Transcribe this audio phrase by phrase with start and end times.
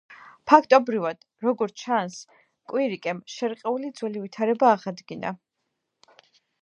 [0.51, 2.17] ფაქტობრივად, როგორც ჩანს,
[2.73, 5.39] კვირიკემ შერყეული ძველი ვითარება აღადგინა.